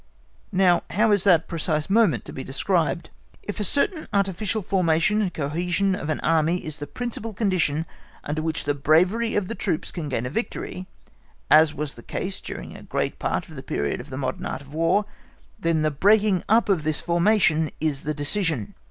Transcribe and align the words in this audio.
Now 0.51 0.81
how 0.89 1.11
is 1.11 1.23
that 1.25 1.47
precise 1.47 1.87
moment 1.87 2.25
to 2.25 2.33
be 2.33 2.43
described? 2.43 3.11
If 3.43 3.59
a 3.59 3.63
certain 3.63 4.07
artificial 4.11 4.63
formation 4.63 5.21
and 5.21 5.31
cohesion 5.31 5.93
of 5.93 6.09
an 6.09 6.19
Army 6.21 6.65
is 6.65 6.79
the 6.79 6.87
principal 6.87 7.35
condition 7.35 7.85
under 8.23 8.41
which 8.41 8.63
the 8.65 8.73
bravery 8.73 9.35
of 9.35 9.47
the 9.47 9.53
troops 9.53 9.91
can 9.91 10.09
gain 10.09 10.25
a 10.25 10.31
victory, 10.31 10.87
as 11.51 11.75
was 11.75 11.93
the 11.93 12.01
case 12.01 12.41
during 12.41 12.75
a 12.75 12.81
great 12.81 13.19
part 13.19 13.47
of 13.47 13.55
the 13.55 13.61
period 13.61 14.01
of 14.01 14.09
the 14.09 14.17
modern 14.17 14.47
Art 14.47 14.63
of 14.63 14.73
War, 14.73 15.05
then 15.59 15.83
the 15.83 15.91
breaking 15.91 16.43
up 16.49 16.67
of 16.67 16.81
this 16.83 16.99
formation 16.99 17.69
is 17.79 18.01
the 18.01 18.15
decision. 18.15 18.73